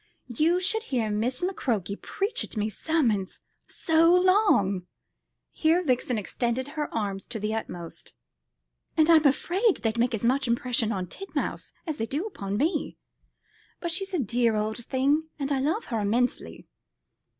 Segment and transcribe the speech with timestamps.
[0.33, 4.87] You should hear Miss McCroke preach at me sermons so long"
[5.51, 8.15] here Vixen extended her arms to the utmost
[8.97, 12.97] "and I'm afraid they'd make as much impression on Titmouse as they do upon me.
[13.79, 16.65] But she's a dear old thing, and I love her immensely."